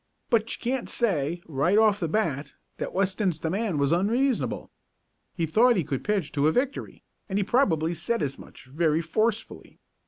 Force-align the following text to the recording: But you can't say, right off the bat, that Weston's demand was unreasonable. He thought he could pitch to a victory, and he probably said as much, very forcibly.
But 0.31 0.51
you 0.55 0.59
can't 0.71 0.89
say, 0.89 1.43
right 1.45 1.77
off 1.77 1.99
the 1.99 2.07
bat, 2.07 2.53
that 2.77 2.91
Weston's 2.91 3.37
demand 3.37 3.79
was 3.79 3.91
unreasonable. 3.91 4.71
He 5.35 5.45
thought 5.45 5.75
he 5.75 5.83
could 5.83 6.03
pitch 6.03 6.31
to 6.31 6.47
a 6.47 6.51
victory, 6.51 7.03
and 7.29 7.37
he 7.37 7.43
probably 7.43 7.93
said 7.93 8.23
as 8.23 8.39
much, 8.39 8.65
very 8.65 9.03
forcibly. 9.03 9.79